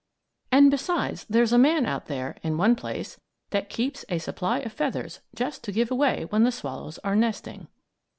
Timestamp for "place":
2.75-3.19